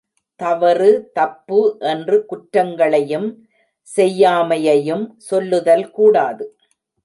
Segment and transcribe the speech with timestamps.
[0.39, 1.59] தவறு, தப்பு
[1.79, 3.29] என்று குற்றங்களையும்
[3.87, 6.45] செய்யாமையையும் சொல்லுதல் கூடாது.